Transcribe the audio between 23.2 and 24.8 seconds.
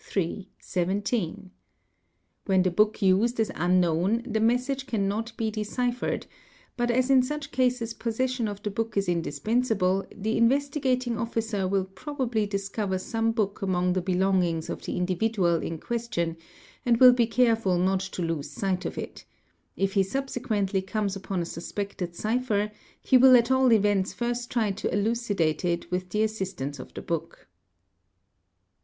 at all events first try 7